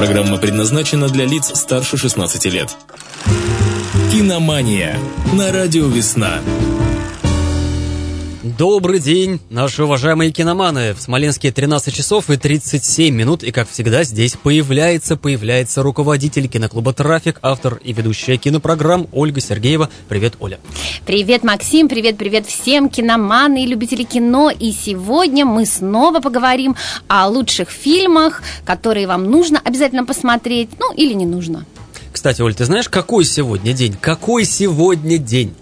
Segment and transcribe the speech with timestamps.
[0.00, 2.74] Программа предназначена для лиц старше 16 лет.
[4.10, 4.98] Киномания
[5.34, 6.40] на радио «Весна».
[8.42, 10.94] Добрый день, наши уважаемые киноманы.
[10.94, 16.94] В Смоленске 13 часов и 37 минут, и, как всегда, здесь появляется, появляется руководитель киноклуба
[16.94, 19.90] «Трафик», автор и ведущая кинопрограмм Ольга Сергеева.
[20.08, 20.58] Привет, Оля.
[21.04, 24.50] Привет, Максим, привет-привет всем киноманы и любители кино.
[24.50, 26.76] И сегодня мы снова поговорим
[27.08, 31.66] о лучших фильмах, которые вам нужно обязательно посмотреть, ну или не нужно.
[32.12, 33.96] Кстати, Оль, ты знаешь, какой сегодня день?
[34.00, 35.54] Какой сегодня день?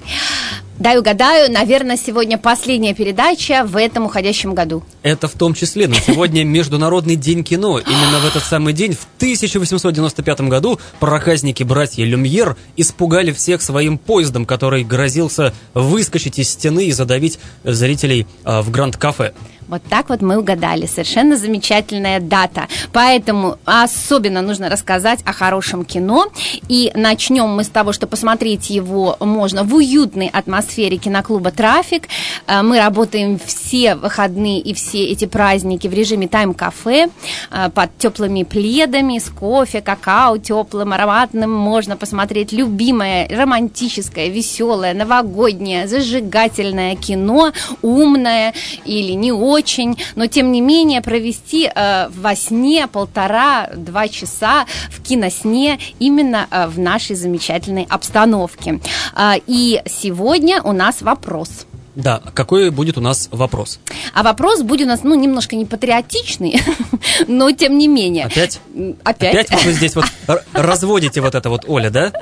[0.78, 4.84] Дай угадаю, наверное, сегодня последняя передача в этом уходящем году.
[5.02, 7.80] Это в том числе, но сегодня Международный день кино.
[7.80, 14.46] Именно в этот самый день, в 1895 году, проказники братья Люмьер испугали всех своим поездом,
[14.46, 19.32] который грозился выскочить из стены и задавить зрителей а, в Гранд-кафе.
[19.68, 20.86] Вот так вот мы угадали.
[20.86, 22.68] Совершенно замечательная дата.
[22.92, 26.28] Поэтому особенно нужно рассказать о хорошем кино.
[26.68, 32.08] И начнем мы с того, что посмотреть его можно в уютной атмосфере киноклуба «Трафик».
[32.46, 37.08] Э, мы работаем все выходные и все эти праздники в режиме тайм-кафе
[37.50, 41.52] э, под теплыми пледами, с кофе, какао теплым, ароматным.
[41.52, 47.52] Можно посмотреть любимое, романтическое, веселое, новогоднее, зажигательное кино,
[47.82, 48.54] умное
[48.86, 55.02] или не очень очень, но тем не менее провести э, во сне полтора-два часа в
[55.02, 58.80] киносне именно э, в нашей замечательной обстановке.
[59.16, 61.67] Э, и сегодня у нас вопрос.
[61.98, 63.80] Да, какой будет у нас вопрос?
[64.14, 66.62] А вопрос будет у нас, ну, немножко не патриотичный,
[67.26, 68.26] но тем не менее.
[68.26, 68.60] Опять?
[69.02, 69.50] Опять?
[69.50, 70.04] Опять вы здесь вот
[70.52, 72.12] разводите вот это вот, Оля, да?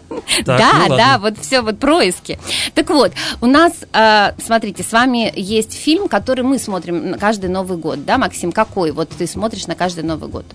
[0.47, 2.39] Так, да, ну, да, вот все вот происки.
[2.75, 7.51] Так вот, у нас, э, смотрите, с вами есть фильм, который мы смотрим на каждый
[7.51, 8.53] Новый год, да, Максим?
[8.53, 10.47] Какой вот ты смотришь на каждый Новый год?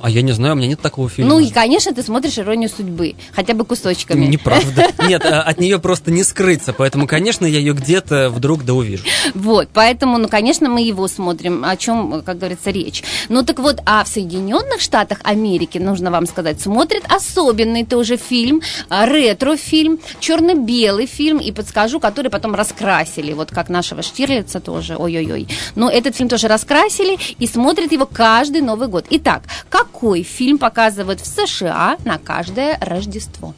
[0.00, 1.30] А я не знаю, у меня нет такого фильма.
[1.30, 4.26] Ну и, конечно, ты смотришь «Иронию судьбы», хотя бы кусочками.
[4.26, 4.88] Неправда.
[5.08, 9.04] Нет, а, от нее просто не скрыться, поэтому, конечно, я ее где-то вдруг да увижу.
[9.34, 13.02] Вот, поэтому, ну, конечно, мы его смотрим, о чем, как говорится, речь.
[13.28, 18.62] Ну так вот, а в Соединенных Штатах Америки, нужно вам сказать, смотрят особенный тоже фильм,
[18.88, 25.48] а, ретро-фильм, черно-белый фильм, и подскажу, который потом раскрасили, вот как нашего Штирлица тоже, ой-ой-ой.
[25.74, 29.06] Но этот фильм тоже раскрасили и смотрят его каждый Новый год.
[29.10, 33.54] Итак, как какой фильм показывают в США на каждое Рождество.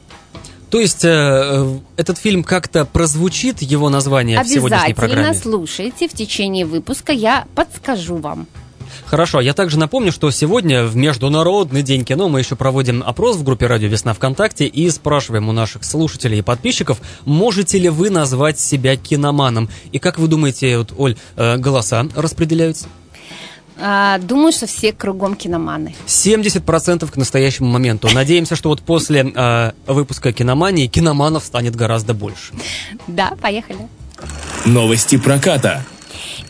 [0.71, 5.29] То есть э, э этот фильм как-то прозвучит, его название в сегодняшней программе?
[5.29, 8.47] Обязательно слушайте, в течение выпуска я подскажу вам.
[9.07, 13.43] Хорошо, я также напомню, что сегодня в Международный день кино мы еще проводим опрос в
[13.43, 18.59] группе «Радио Весна ВКонтакте» и спрашиваем у наших слушателей и подписчиков, можете ли вы назвать
[18.59, 19.69] себя киноманом?
[19.93, 22.87] И как вы думаете, вот, Оль, э, голоса распределяются?
[23.81, 25.95] А, думаю, что все кругом киноманы.
[26.07, 28.09] 70% к настоящему моменту.
[28.13, 32.53] Надеемся, что вот после э, выпуска киномании киноманов станет гораздо больше.
[33.07, 33.89] Да, поехали.
[34.67, 35.85] Новости проката.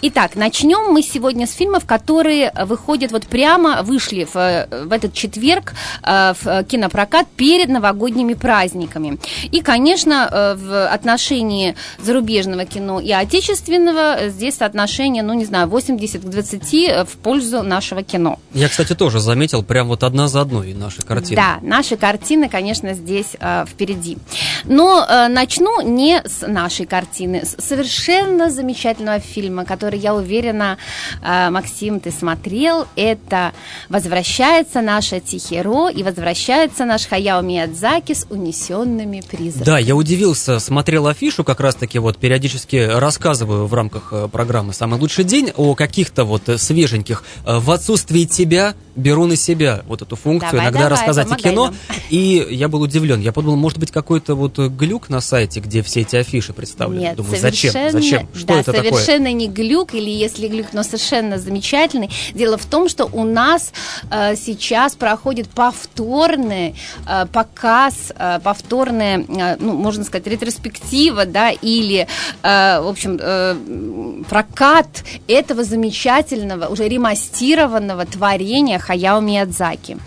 [0.03, 5.75] Итак, начнем мы сегодня с фильмов, которые выходят вот прямо, вышли в, в этот четверг
[6.03, 9.19] э, в кинопрокат перед новогодними праздниками.
[9.51, 16.23] И, конечно, э, в отношении зарубежного кино и отечественного здесь соотношение, ну, не знаю, 80
[16.23, 18.39] к 20 в пользу нашего кино.
[18.53, 21.37] Я, кстати, тоже заметил, прям вот одна за одной наши картины.
[21.37, 24.19] Да, наши картины, конечно, здесь э, впереди.
[24.65, 30.79] Но э, начну не с нашей картины, с совершенно замечательного фильма, который который, я уверена,
[31.23, 33.53] э, Максим, ты смотрел, это
[33.89, 39.65] «Возвращается наша Тихиро» и «Возвращается наш Хаяо Миядзаки с унесенными призраками».
[39.65, 45.01] Да, я удивился, смотрел афишу, как раз-таки вот периодически рассказываю в рамках э, программы «Самый
[45.01, 47.25] лучший день» о каких-то вот э, свеженьких.
[47.45, 51.67] В отсутствии тебя беру на себя вот эту функцию, давай, иногда давай, рассказать о кино.
[51.67, 51.75] Нам.
[52.11, 53.21] И я был удивлен.
[53.21, 57.01] Я подумал, может быть, какой-то вот глюк на сайте, где все эти афиши представлены.
[57.01, 57.73] Нет, Думаю, зачем?
[57.91, 58.29] Зачем?
[58.35, 59.33] Что да, это совершенно такое?
[59.33, 62.11] не глюк глюк, или если глюк, но совершенно замечательный.
[62.35, 63.73] Дело в том, что у нас
[64.11, 66.75] э, сейчас проходит повторный
[67.07, 72.07] э, показ, э, повторная, э, ну, можно сказать, ретроспектива, да, или,
[72.43, 79.99] э, в общем, э, прокат этого замечательного, уже ремастированного творения Хаяо Миядзаки.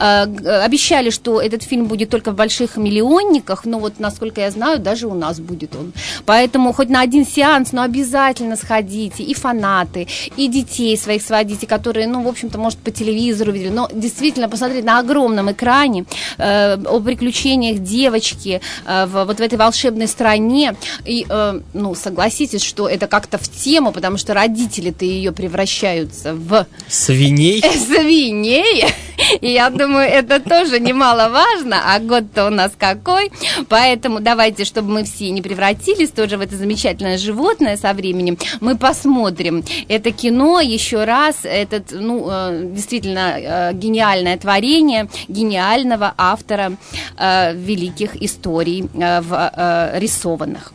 [0.00, 0.22] Э,
[0.64, 5.06] обещали, что этот фильм будет только в больших миллионниках, но вот, насколько я знаю, даже
[5.06, 5.92] у нас будет он.
[6.26, 11.66] Поэтому хоть на один сеанс, но обязательно сходить сводите, и фанаты, и детей своих сводите,
[11.66, 16.04] которые, ну, в общем-то, может, по телевизору видели, но действительно посмотреть на огромном экране
[16.38, 20.76] э, о приключениях девочки э, в, вот в этой волшебной стране.
[21.06, 26.66] И, э, ну, согласитесь, что это как-то в тему, потому что родители-то ее превращаются в...
[26.88, 27.62] Свиней?
[28.14, 28.88] длиннее,
[29.40, 33.30] и я думаю, это тоже немаловажно, а год-то у нас какой,
[33.68, 38.76] поэтому давайте, чтобы мы все не превратились тоже в это замечательное животное со временем, мы
[38.76, 46.72] посмотрим это кино еще раз, этот, ну, э, действительно э, гениальное творение гениального автора
[47.18, 50.72] э, великих историй в рисованных.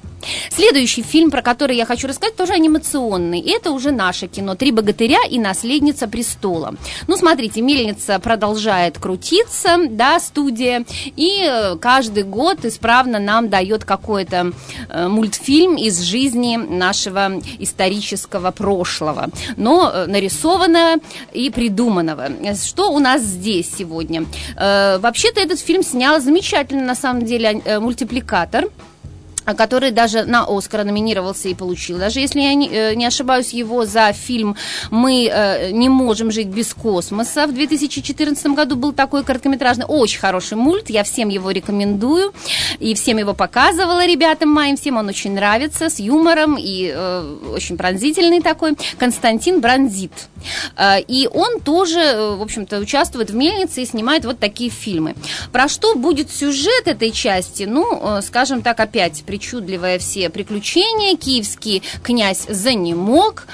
[0.51, 3.39] Следующий фильм, про который я хочу рассказать, тоже анимационный.
[3.41, 6.75] Это уже наше кино «Три богатыря и наследница престола».
[7.07, 10.85] Ну, смотрите, «Мельница» продолжает крутиться, да, студия,
[11.15, 14.51] и э, каждый год исправно нам дает какой-то
[14.89, 21.01] э, мультфильм из жизни нашего исторического прошлого, но э, нарисованного
[21.33, 22.29] и придуманного.
[22.55, 24.25] Что у нас здесь сегодня?
[24.55, 28.65] Вообще-то этот фильм снял замечательно, на самом деле, мультипликатор–
[29.53, 31.97] который даже на Оскара номинировался и получил.
[31.97, 34.55] Даже если я не, э, не ошибаюсь, его за фильм
[34.91, 40.57] «Мы э, не можем жить без космоса» в 2014 году был такой короткометражный, очень хороший
[40.57, 42.33] мульт, я всем его рекомендую,
[42.79, 47.77] и всем его показывала ребятам моим, всем он очень нравится, с юмором и э, очень
[47.77, 50.11] пронзительный такой, Константин Бранзит.
[50.77, 55.15] Э, и он тоже, в общем-то, участвует в «Мельнице» и снимает вот такие фильмы.
[55.51, 57.63] Про что будет сюжет этой части?
[57.63, 61.15] Ну, скажем так, опять, при причудливые все приключения.
[61.15, 63.47] Киевский князь занемог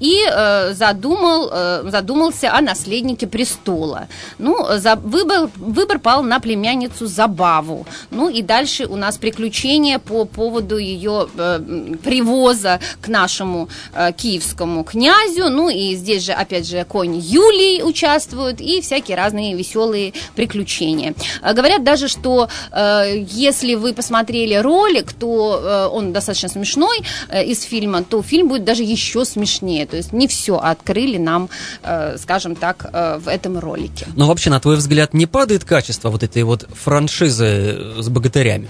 [0.00, 4.08] и э, задумал, э, задумался о наследнике престола.
[4.38, 7.86] Ну, за, выбор, выбор пал на племянницу Забаву.
[8.10, 11.60] Ну и дальше у нас приключения по поводу ее э,
[12.02, 15.50] привоза к нашему э, киевскому князю.
[15.50, 21.14] Ну и здесь же, опять же, конь Юлий участвует и всякие разные веселые приключения.
[21.42, 27.44] Э, говорят даже, что э, если вы посмотрели ролик, то э, он достаточно смешной э,
[27.44, 29.86] из фильма, то фильм будет даже еще смешнее.
[29.86, 31.48] То есть не все открыли нам,
[31.82, 34.06] э, скажем так, в этом ролике.
[34.16, 38.68] Но вообще, на твой взгляд, не падает качество вот этой вот франшизы с богатырями?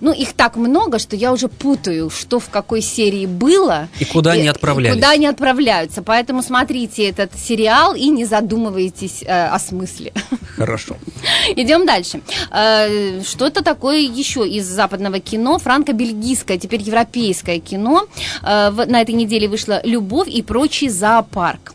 [0.00, 3.88] Ну, их так много, что я уже путаю, что в какой серии было.
[3.98, 4.96] И куда и, они отправлялись.
[4.96, 6.02] И куда они отправляются.
[6.02, 10.12] Поэтому смотрите этот сериал и не задумывайтесь э, о смысле.
[10.56, 10.96] Хорошо.
[11.56, 12.20] Идем дальше.
[12.50, 15.58] Э, что-то такое еще из западного кино.
[15.58, 18.06] Франко-бельгийское, теперь европейское кино.
[18.42, 21.74] Э, в, на этой неделе вышла «Любовь и прочий зоопарк».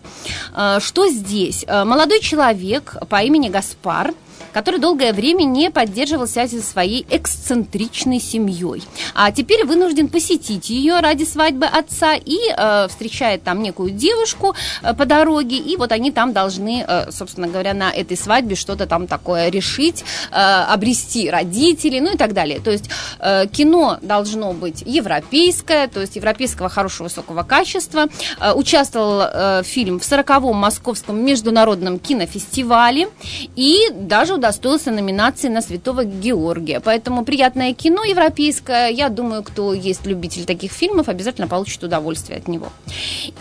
[0.56, 1.66] Э, что здесь?
[1.68, 4.14] Э, молодой человек по имени Гаспар–
[4.54, 8.84] который долгое время не поддерживал связи со своей эксцентричной семьей.
[9.16, 14.94] А теперь вынужден посетить ее ради свадьбы отца и э, встречает там некую девушку э,
[14.94, 19.08] по дороге, и вот они там должны, э, собственно говоря, на этой свадьбе что-то там
[19.08, 22.60] такое решить, э, обрести родителей, ну и так далее.
[22.60, 22.90] То есть
[23.20, 28.08] э, кино должно быть европейское, то есть европейского хорошего высокого качества.
[28.40, 33.10] Э, участвовал э, фильм в 40-м Московском международном кинофестивале
[33.56, 36.82] и даже удостоился номинации на Святого Георгия.
[36.82, 38.90] Поэтому приятное кино европейское.
[38.90, 42.68] Я думаю, кто есть любитель таких фильмов, обязательно получит удовольствие от него.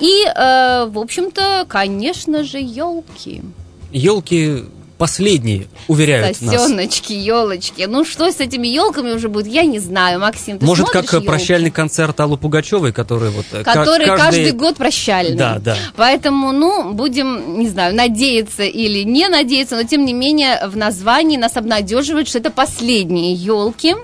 [0.00, 3.42] И, э, в общем-то, конечно же, елки.
[3.90, 4.64] Елки
[5.02, 7.24] последние, уверяют Сосеночки, нас.
[7.24, 7.86] елочки.
[7.88, 10.20] Ну, что с этими елками уже будет, я не знаю.
[10.20, 11.26] Максим, Может, как елки?
[11.26, 13.44] прощальный концерт Аллы Пугачевой, который вот...
[13.50, 14.24] Э, который каждый...
[14.24, 15.36] каждый год прощальный.
[15.36, 15.76] Да, да.
[15.96, 21.36] Поэтому, ну, будем, не знаю, надеяться или не надеяться, но, тем не менее, в названии
[21.36, 23.96] нас обнадеживает, что это последние елки.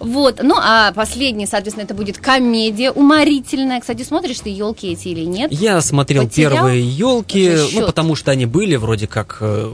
[0.00, 0.40] Вот.
[0.42, 3.80] Ну, а последний, соответственно, это будет комедия уморительная.
[3.80, 5.52] Кстати, смотришь ты елки эти или нет?
[5.52, 6.50] Я смотрел Потерял?
[6.52, 9.72] первые елки, ну, потому что они были вроде как э,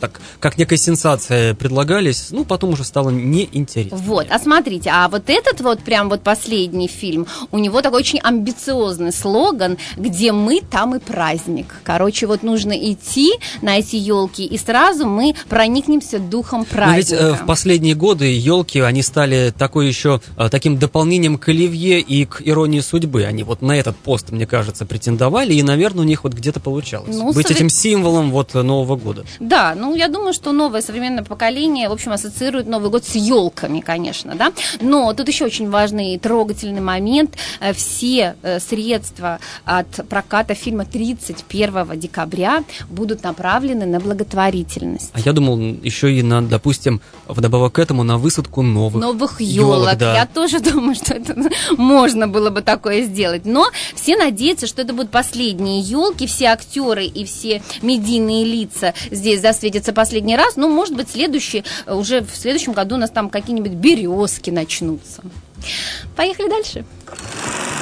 [0.00, 3.96] так, как некая сенсация предлагались, ну, потом уже стало неинтересно.
[3.96, 8.20] Вот, а смотрите, а вот этот вот прям вот последний фильм, у него такой очень
[8.20, 11.66] амбициозный слоган, где мы, там и праздник.
[11.82, 16.90] Короче, вот нужно идти на эти елки, и сразу мы проникнемся духом праздника.
[16.90, 19.25] Но ведь э, в последние годы елки, они стали
[19.56, 23.24] такой еще, э, таким дополнением к Оливье и к иронии судьбы.
[23.24, 27.16] Они вот на этот пост, мне кажется, претендовали, и, наверное, у них вот где-то получалось.
[27.16, 27.56] Ну, Быть сове...
[27.56, 29.24] этим символом вот Нового года.
[29.40, 33.80] Да, ну, я думаю, что новое современное поколение, в общем, ассоциирует Новый год с елками,
[33.80, 34.52] конечно, да.
[34.80, 37.36] Но тут еще очень важный и трогательный момент.
[37.60, 45.10] Э, все э, средства от проката фильма 31 декабря будут направлены на благотворительность.
[45.12, 49.96] А я думал еще и на, допустим, вдобавок к этому на высадку новых новых елок.
[49.96, 50.14] Да.
[50.14, 51.34] Я тоже думаю, что это
[51.76, 53.44] можно было бы такое сделать.
[53.44, 59.40] Но все надеются, что это будут последние елки, все актеры и все медийные лица здесь
[59.40, 63.30] засветятся последний раз, ну, может быть, следующий, э, уже в следующем году у нас там
[63.30, 65.22] какие-нибудь березки начнутся.
[66.16, 66.84] Поехали дальше.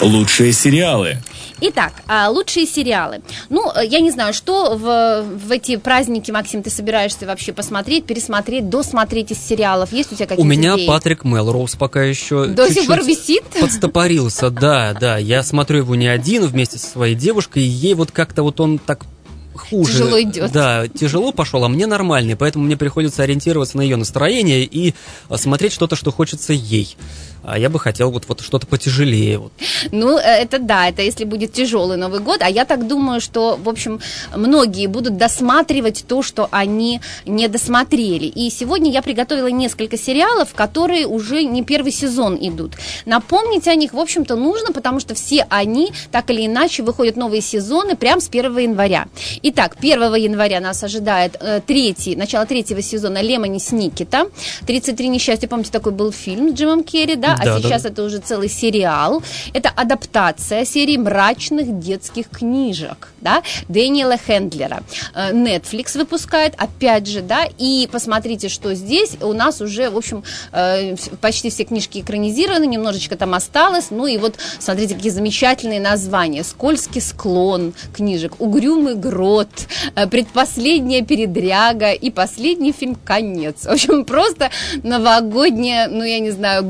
[0.01, 1.19] Лучшие сериалы.
[1.67, 3.23] Итак, а, лучшие сериалы.
[3.49, 8.05] Ну, э, я не знаю, что в, в эти праздники, Максим, ты собираешься вообще посмотреть,
[8.05, 9.91] пересмотреть, досмотреть из сериалов?
[9.91, 10.87] Есть у тебя какие-то У меня идеи?
[10.87, 13.45] Патрик Мелроуз пока еще До сих пор висит?
[13.61, 15.17] подстопорился, да, да.
[15.17, 18.79] Я смотрю его не один, вместе со своей девушкой, и ей вот как-то вот он
[18.79, 19.07] так
[19.55, 19.93] хуже.
[19.93, 20.53] Тяжело идет.
[20.53, 24.95] Да, тяжело пошел, а мне нормальный, поэтому мне приходится ориентироваться на ее настроение и
[25.29, 26.97] а, смотреть что-то, что хочется ей.
[27.47, 29.39] А я бы хотел вот, вот что-то потяжелее.
[29.39, 29.53] Вот.
[29.93, 32.41] Ну, э, это да, это если будет тяжелый Новый год.
[32.41, 34.01] А я так думаю, что, в общем,
[34.35, 38.27] многие будут досматривать то, что они не досмотрели.
[38.27, 42.73] И сегодня я приготовила несколько сериалов, которые уже не первый сезон идут.
[43.05, 47.43] Напомнить о них, в общем-то, нужно, потому что все они, так или иначе, выходят новые
[47.43, 49.07] сезоны прямо с 1 января.
[49.43, 54.31] Итак, 1 января нас ожидает э, третий, начало третьего сезона Лемони Сникета.
[54.67, 57.34] 33 несчастья, помните, такой был фильм с Джимом Керри, да?
[57.43, 57.91] Да, а сейчас да.
[57.91, 59.23] это уже целый сериал.
[59.53, 64.83] Это адаптация серии мрачных детских книжек, да, Дэниела Хендлера.
[65.15, 70.25] Э, Netflix выпускает, опять же, да, и посмотрите, что здесь у нас уже, в общем,
[70.53, 76.45] э, почти все книжки экранизированы, немножечко там осталось, ну и вот, смотрите, какие замечательные названия.
[76.45, 79.49] «Скользкий склон» книжек, «Угрюмый грот»,
[79.95, 83.65] э, «Предпоследняя передряга» и последний фильм «Конец».
[83.65, 84.51] В общем, просто
[84.83, 86.65] новогоднее, ну, я не знаю,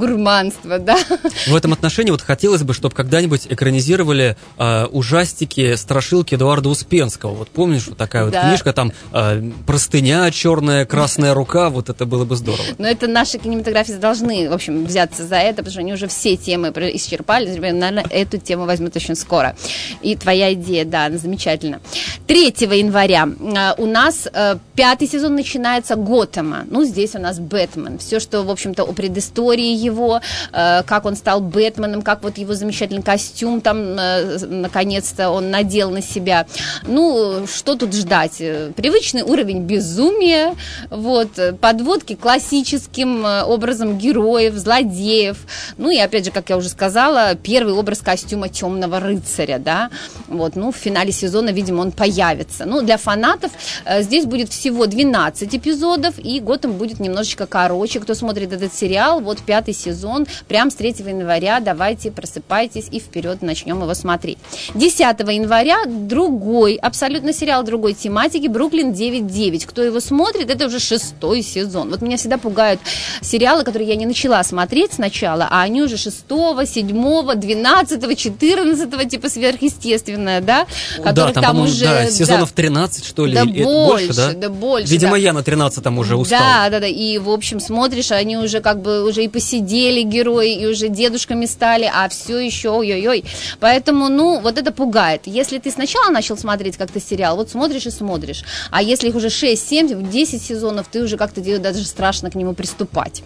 [0.62, 0.98] гурманство, да.
[1.46, 7.34] В этом отношении вот хотелось бы, чтобы когда-нибудь экранизировали э, ужастики, страшилки Эдуарда Успенского.
[7.34, 8.48] Вот помнишь, вот такая вот Да.
[8.48, 12.64] книжка, там э, простыня черная, красная рука, вот это было бы здорово.
[12.78, 16.36] Но это наши кинематографисты должны, в общем, взяться за это, потому что они уже все
[16.36, 17.46] темы исчерпали.
[17.58, 19.56] Наверное, эту тему возьмут очень скоро.
[20.02, 21.80] И твоя идея, да, она замечательна.
[22.26, 26.64] 3 января э, у нас э, пятый сезон начинается Готэма.
[26.68, 27.98] Ну, здесь у нас Бэтмен.
[27.98, 30.20] Все, что, в общем-то, о предыстории его,
[30.52, 36.02] как он стал Бэтменом, как вот его замечательный костюм там, э, наконец-то, он надел на
[36.02, 36.46] себя.
[36.86, 38.40] Ну, что тут ждать?
[38.40, 40.54] Э, Привычный уровень безумия,
[40.90, 45.38] вот, э, подводки классическим э, образом героев, злодеев.
[45.78, 49.90] Ну и опять же, как я уже сказала, первый образ костюма темного рыцаря, да.
[50.28, 52.64] Вот, ну, в финале сезона, видимо, он появится.
[52.64, 53.52] Ну, для фанатов
[53.84, 58.00] э, здесь будет всего 12 эпизодов, и Готэм будет немножечко короче.
[58.00, 63.42] Кто смотрит этот сериал, вот пятый сезон, прям с 3 января, давайте просыпайтесь и вперед
[63.42, 64.38] начнем его смотреть.
[64.74, 69.66] 10 января другой, абсолютно сериал другой тематики, Бруклин 9.9.
[69.66, 71.90] Кто его смотрит, это уже шестой сезон.
[71.90, 72.80] Вот меня всегда пугают
[73.20, 79.28] сериалы, которые я не начала смотреть сначала, а они уже 6, 7, 12, 14, типа
[79.28, 80.66] сверхъестественное, да?
[80.96, 81.84] да, Которых там, там по-моему, уже...
[81.84, 82.10] да, да.
[82.10, 84.32] сезонов 13, что ли, Да или это больше, да?
[84.32, 85.16] да больше, Видимо, да.
[85.18, 86.38] я на 13-м уже устал.
[86.38, 86.86] Да, да, да.
[86.86, 91.46] И, в общем, смотришь, они уже как бы уже и посидели герои, и уже дедушками
[91.46, 93.24] стали, а все еще ой-ой-ой.
[93.60, 95.22] Поэтому, ну, вот это пугает.
[95.26, 98.44] Если ты сначала начал смотреть как-то сериал, вот смотришь и смотришь.
[98.70, 102.54] А если их уже 6, 7, 10 сезонов, ты уже как-то даже страшно к нему
[102.54, 103.22] приступать.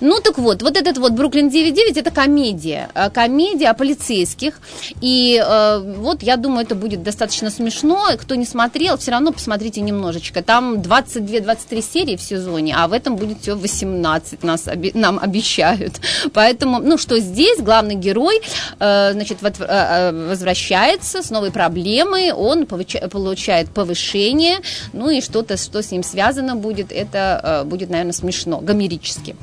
[0.00, 2.88] Ну, так вот, вот этот вот Бруклин 9.9 это комедия.
[2.94, 4.60] Э, Комедия о полицейских.
[5.00, 8.06] И э, вот, я думаю, это будет достаточно смешно.
[8.18, 10.42] Кто не смотрел, все равно посмотрите немножечко.
[10.42, 15.94] Там 22-23 серии в сезоне, а в этом будет всего 18, нас, нам обещают.
[16.38, 18.40] Поэтому, ну, что здесь, главный герой,
[18.78, 24.58] э, значит, вот, э, э, возвращается с новой проблемой, он получает повышение,
[24.92, 29.34] ну, и что-то, что с ним связано будет, это э, будет, наверное, смешно, гомерически.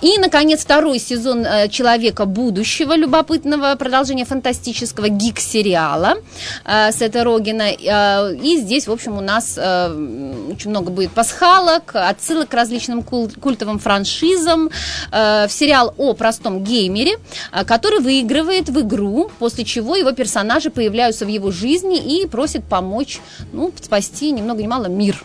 [0.00, 6.16] И, наконец, второй сезон э, «Человека будущего», любопытного продолжения фантастического гик-сериала
[6.64, 7.70] э, Сета Рогина.
[7.70, 13.02] Э, и здесь, в общем, у нас э, очень много будет пасхалок, отсылок к различным
[13.02, 14.70] кул- культовым франшизам.
[15.12, 17.18] Э, в сериал о простом геймере,
[17.50, 22.62] э, который выигрывает в игру, после чего его персонажи появляются в его жизни и просят
[22.62, 23.18] помочь,
[23.52, 25.24] ну, спасти ни много ни мало мир.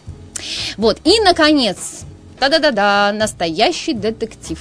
[0.76, 0.98] Вот.
[1.04, 1.78] И, наконец,
[2.40, 4.58] да-да-да-да, настоящий детектив.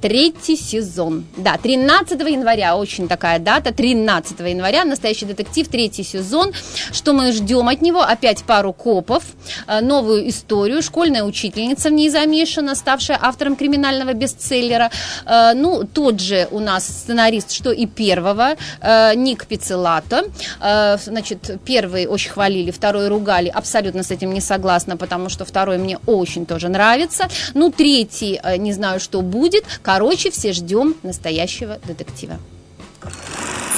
[0.00, 1.24] Третий сезон.
[1.36, 6.52] Да, 13 января, очень такая дата, 13 января, настоящий детектив, третий сезон.
[6.92, 8.00] Что мы ждем от него?
[8.02, 9.24] Опять пару копов,
[9.66, 10.82] э, новую историю.
[10.82, 14.90] Школьная учительница в ней замешана, ставшая автором криминального бестселлера.
[15.26, 20.24] Э, Ну, тот же у нас сценарист, что и первого, э, Ник Пиццелато.
[20.60, 23.48] Э, Значит, первый очень хвалили, второй ругали.
[23.48, 27.28] Абсолютно с этим не согласна, потому что второй мне очень тоже нравится.
[27.54, 29.47] Ну, третий, не знаю, что будет.
[29.82, 32.38] Короче, все ждем настоящего детектива.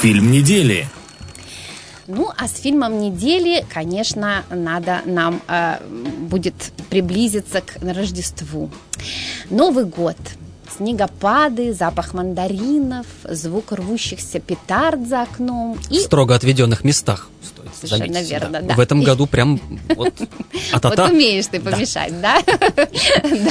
[0.01, 0.87] Фильм недели.
[2.07, 5.77] Ну, а с фильмом недели, конечно, надо нам э,
[6.19, 6.55] будет
[6.89, 8.69] приблизиться к Рождеству.
[9.49, 10.17] Новый год.
[10.77, 15.77] снегопады, запах мандаринов, звук рвущихся петард за окном.
[15.89, 15.99] И...
[15.99, 17.29] В строго отведенных местах.
[17.87, 18.61] Совершенно заметить, верно, да.
[18.61, 18.75] да.
[18.75, 19.59] В этом году прям
[19.95, 20.13] вот
[20.81, 22.41] Вот умеешь ты помешать, да?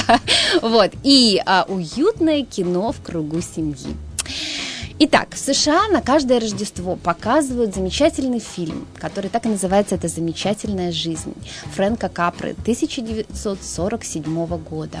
[0.07, 0.19] Да.
[0.61, 0.91] Вот.
[1.03, 3.95] И а, уютное кино в кругу семьи.
[5.03, 10.91] Итак, в США на каждое Рождество показывают замечательный фильм, который так и называется «Это замечательная
[10.91, 11.33] жизнь»
[11.73, 14.99] Фрэнка Капры 1947 года.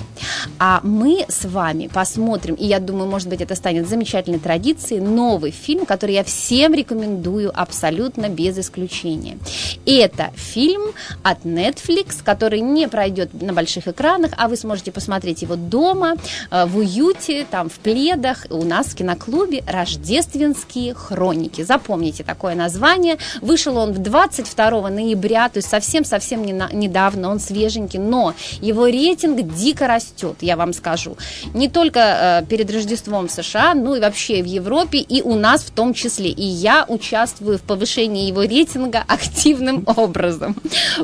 [0.57, 5.51] А мы с вами посмотрим, и я думаю, может быть, это станет замечательной традицией, новый
[5.51, 9.37] фильм, который я всем рекомендую абсолютно без исключения.
[9.85, 10.81] И это фильм
[11.21, 16.15] от Netflix, который не пройдет на больших экранах, а вы сможете посмотреть его дома,
[16.49, 19.61] э, в уюте, там, в пледах, у нас в киноклубе
[19.91, 21.63] «Рождественские хроники».
[21.63, 23.17] Запомните такое название.
[23.41, 30.37] Вышел он 22 ноября, то есть совсем-совсем недавно, он свеженький, но его рейтинг дико растет,
[30.41, 31.17] я вам скажу.
[31.53, 35.63] Не только э, перед Рождеством в США, но и вообще в Европе, и у нас
[35.63, 36.29] в том числе.
[36.29, 40.55] И я участвую в повышении его рейтинга активным образом.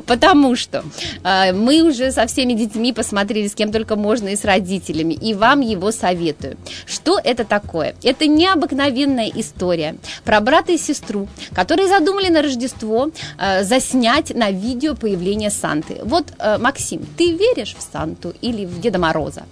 [0.05, 0.85] Потому что
[1.23, 5.33] э, мы уже со всеми детьми посмотрели, с кем только можно, и с родителями, и
[5.33, 6.57] вам его советую.
[6.85, 7.95] Что это такое?
[8.03, 14.51] Это необыкновенно необыкновенная история про брата и сестру, которые задумали на Рождество э, заснять на
[14.51, 15.99] видео появление Санты.
[16.03, 19.43] Вот, э, Максим, ты веришь в Санту или в Деда Мороза?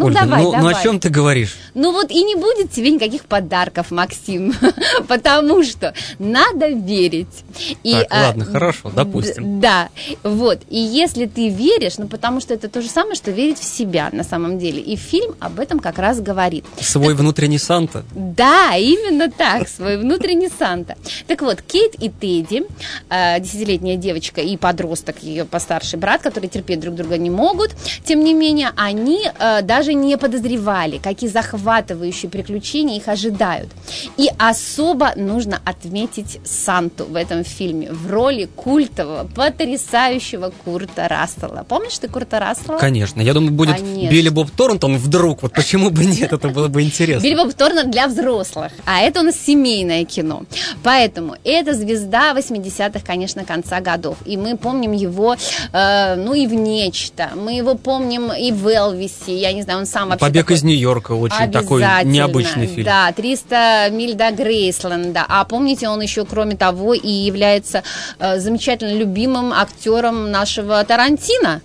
[0.00, 0.72] Ну, Ольга, давай, ну, давай.
[0.72, 1.56] ну о чем ты говоришь?
[1.74, 4.54] Ну вот и не будет тебе никаких подарков, Максим,
[5.08, 7.44] потому что надо верить.
[7.82, 9.60] И, так, а, ладно, хорошо, допустим.
[9.60, 9.90] Да,
[10.22, 10.60] вот.
[10.70, 14.08] И если ты веришь, ну потому что это то же самое, что верить в себя
[14.12, 14.80] на самом деле.
[14.80, 16.64] И фильм об этом как раз говорит.
[16.80, 18.04] Свой так, внутренний Санта?
[18.14, 20.96] Да, именно так, свой внутренний Санта.
[21.26, 22.62] Так вот, Кейт и Тедди,
[23.10, 28.24] а, десятилетняя девочка и подросток, ее постарший брат, которые терпеть друг друга не могут, тем
[28.24, 33.68] не менее, они а, даже даже не подозревали, какие захватывающие приключения их ожидают.
[34.16, 41.64] И особо нужно отметить Санту в этом фильме в роли культового, потрясающего Курта Рассела.
[41.68, 42.78] Помнишь ты Курта Рассела?
[42.78, 43.20] Конечно.
[43.20, 44.10] Я думаю, будет Конечно.
[44.10, 45.42] Билли Боб Торнтон вдруг.
[45.42, 47.24] Вот почему бы нет, это было бы интересно.
[47.24, 50.44] Билли Боб Торнтон для взрослых, а это у нас семейное кино.
[50.82, 54.18] Поэтому это звезда 80-х, конечно, конца годов.
[54.24, 55.36] И мы помним его,
[55.72, 57.30] э, ну и в «Нечто».
[57.34, 60.56] Мы его помним и в «Элвисе», я не знаю, он сам вообще Побег такой...
[60.56, 62.84] из Нью-Йорка очень такой необычный фильм.
[62.84, 65.24] Да, 300 миль до Грейсленда.
[65.28, 67.82] А помните, он еще, кроме того, и является
[68.18, 71.62] э, замечательно любимым актером нашего Тарантино.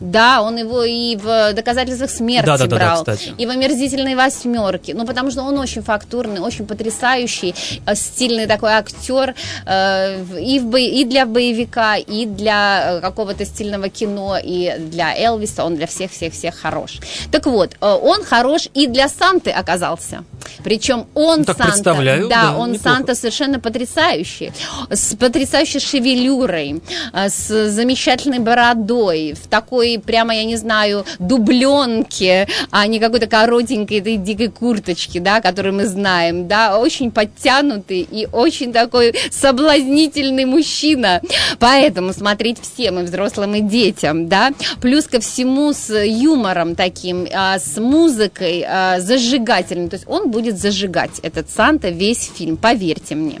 [0.00, 4.14] Да, он его и в доказательствах смерти да, да, брал, да, да, и в омерзительной
[4.14, 4.94] восьмерке.
[4.94, 9.34] Ну, потому что он очень фактурный, очень потрясающий, э, стильный такой актер
[9.66, 10.78] э, и, в бо...
[10.78, 15.64] и для боевика, и для э, какого-то стильного кино, и для Элвиса.
[15.64, 16.98] Он для всех-всех-всех хорош.
[17.30, 20.24] Так вот, он хорош и для Санты оказался.
[20.64, 22.96] Причем он ну, Санта, да, да, он неплохо.
[22.96, 24.52] Санта совершенно потрясающий,
[24.90, 26.82] с потрясающей шевелюрой,
[27.12, 33.98] с замечательной бородой, в такой такой прямо, я не знаю, дубленки, а не какой-то коротенькой
[33.98, 41.20] этой дикой курточки, да, которую мы знаем, да, очень подтянутый и очень такой соблазнительный мужчина.
[41.58, 44.50] Поэтому смотреть всем, и взрослым, и детям, да,
[44.80, 50.58] плюс ко всему с юмором таким, а, с музыкой а, зажигательной, то есть он будет
[50.58, 53.40] зажигать этот Санта весь фильм, поверьте мне.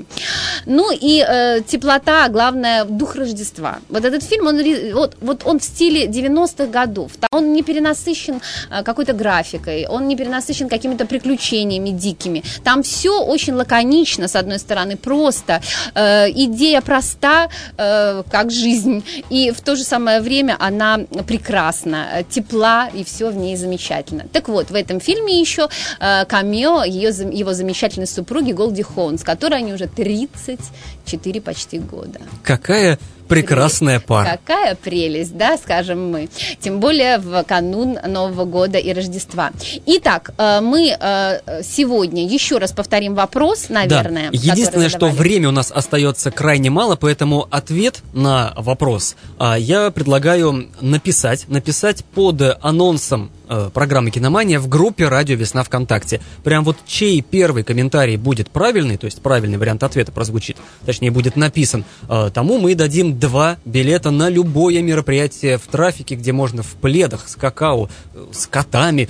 [0.66, 3.78] Ну и э, теплота, главное, дух Рождества.
[3.88, 4.60] Вот этот фильм, он,
[4.92, 7.12] вот, вот он в стиле 90 90-х годов.
[7.32, 12.42] Он не перенасыщен э, какой-то графикой, он не перенасыщен какими-то приключениями дикими.
[12.64, 15.60] Там все очень лаконично, с одной стороны, просто.
[15.94, 22.88] Э, идея проста, э, как жизнь, и в то же самое время она прекрасна, тепла,
[22.94, 24.24] и все в ней замечательно.
[24.32, 29.58] Так вот, в этом фильме еще камео ее, его замечательной супруги Голди Хоун, с которой
[29.60, 32.20] они уже 34 почти года.
[32.42, 32.98] Какая
[33.30, 34.40] Прекрасная пара.
[34.44, 36.28] Какая прелесть, да, скажем мы.
[36.60, 39.50] Тем более в канун Нового года и Рождества.
[39.86, 44.30] Итак, э, мы э, сегодня еще раз повторим вопрос, наверное.
[44.30, 44.38] Да.
[44.38, 50.68] Единственное, что время у нас остается крайне мало, поэтому ответ на вопрос а, я предлагаю
[50.80, 56.20] написать, написать под анонсом Э, программы «Киномания» в группе «Радио Весна ВКонтакте».
[56.44, 61.34] Прям вот чей первый комментарий будет правильный, то есть правильный вариант ответа прозвучит, точнее будет
[61.34, 66.74] написан, э, тому мы дадим два билета на любое мероприятие в трафике, где можно в
[66.76, 69.08] пледах, с какао, э, с котами,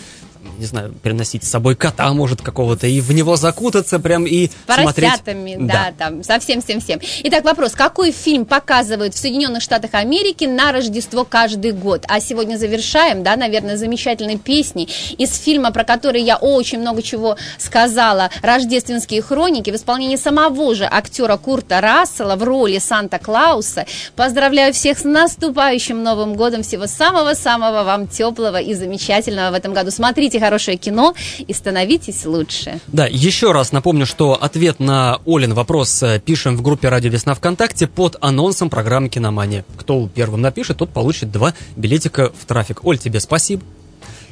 [0.61, 5.55] не знаю, переносить с собой кота, может, какого-то, и в него закутаться прям и поросятами,
[5.55, 5.67] смотреть.
[5.67, 7.01] да, там, со всем-всем-всем.
[7.25, 7.73] Итак, вопрос.
[7.73, 12.05] Какой фильм показывают в Соединенных Штатах Америки на Рождество каждый год?
[12.09, 17.37] А сегодня завершаем, да, наверное, замечательной песней из фильма, про который я очень много чего
[17.57, 23.87] сказала, «Рождественские хроники», в исполнении самого же актера Курта Рассела в роли Санта-Клауса.
[24.15, 26.63] Поздравляю всех с наступающим Новым годом.
[26.63, 29.91] Всего самого-самого вам теплого и замечательного в этом году.
[29.91, 32.81] Смотрите хорошее кино и становитесь лучше.
[32.89, 37.37] Да, еще раз напомню, что ответ на Олин вопрос э, пишем в группе Радио Весна
[37.37, 39.65] ВКонтакте под анонсом программы Киномания.
[39.77, 42.85] Кто первым напишет, тот получит два билетика в трафик.
[42.85, 43.63] Оль, тебе спасибо.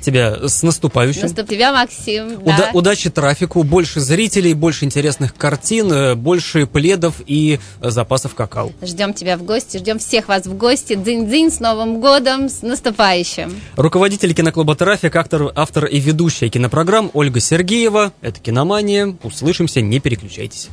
[0.00, 1.22] Тебя с наступающим.
[1.22, 2.40] Наступ тебя, Максим.
[2.42, 2.70] Уда- да.
[2.72, 8.72] удачи трафику, больше зрителей, больше интересных картин, э, больше пледов и э, запасов какао.
[8.82, 10.94] Ждем тебя в гости, ждем всех вас в гости.
[10.94, 13.54] Дзынь-дзынь, с Новым годом, с наступающим.
[13.76, 18.12] Руководитель киноклуба «Трафик», автор, автор и ведущая кинопрограмм Ольга Сергеева.
[18.20, 19.16] Это «Киномания».
[19.22, 20.68] Услышимся, не переключайтесь.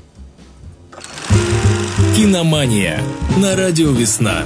[2.16, 3.02] Киномания
[3.38, 4.44] на радио «Весна».